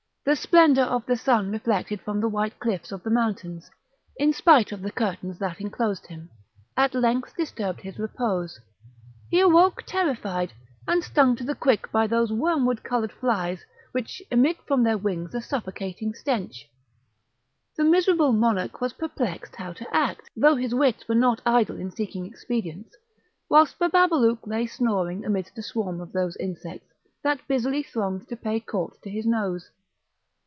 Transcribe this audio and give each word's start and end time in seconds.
The 0.23 0.35
splendour 0.35 0.85
of 0.85 1.03
the 1.07 1.17
sun 1.17 1.49
reflected 1.49 1.99
from 2.01 2.19
the 2.21 2.29
white 2.29 2.59
cliffs 2.59 2.91
of 2.91 3.01
the 3.01 3.09
mountains, 3.09 3.71
in 4.17 4.33
spite 4.33 4.71
of 4.71 4.83
the 4.83 4.91
curtains 4.91 5.39
that 5.39 5.59
enclosed 5.59 6.05
him, 6.05 6.29
at 6.77 6.93
length 6.93 7.35
disturbed 7.35 7.81
his 7.81 7.97
repose; 7.97 8.59
he 9.31 9.39
awoke 9.39 9.81
terrified, 9.87 10.53
and 10.87 11.03
stung 11.03 11.35
to 11.37 11.43
the 11.43 11.55
quick 11.55 11.91
by 11.91 12.05
those 12.05 12.31
wormwood 12.31 12.83
coloured 12.83 13.11
flies, 13.11 13.65
which 13.93 14.21
emit 14.29 14.57
from 14.67 14.83
their 14.83 14.95
wings 14.97 15.33
a 15.33 15.41
suffocating 15.41 16.13
stench. 16.13 16.67
The 17.75 17.83
miserable 17.83 18.31
monarch 18.31 18.79
was 18.79 18.93
perplexed 18.93 19.55
how 19.55 19.73
to 19.73 19.89
act, 19.91 20.29
though 20.35 20.55
his 20.55 20.75
wits 20.75 21.07
were 21.07 21.15
not 21.15 21.41
idle 21.47 21.77
in 21.79 21.89
seeking 21.89 22.27
expedients, 22.27 22.95
whilst 23.49 23.79
Bababalouk 23.79 24.45
lay 24.45 24.67
snoring 24.67 25.25
amidst 25.25 25.57
a 25.57 25.63
swarm 25.63 25.99
of 25.99 26.11
those 26.11 26.37
insects, 26.37 26.93
that 27.23 27.47
busily 27.47 27.81
thronged 27.81 28.27
to 28.27 28.37
pay 28.37 28.59
court 28.59 29.01
to 29.01 29.09
his 29.09 29.25
nose. 29.25 29.71